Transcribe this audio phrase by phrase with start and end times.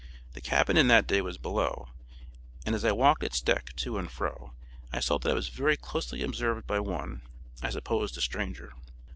[0.33, 1.89] The cabin in that day was below,
[2.65, 4.55] and as I walked its deck, to and fro,
[4.91, 7.21] I saw that I was very closely observed by one,
[7.61, 8.73] I supposed a stranger.